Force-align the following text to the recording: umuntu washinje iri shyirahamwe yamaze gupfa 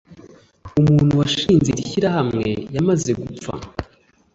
umuntu 0.79 1.11
washinje 1.19 1.67
iri 1.71 1.83
shyirahamwe 1.89 2.47
yamaze 2.75 3.11
gupfa 3.21 3.53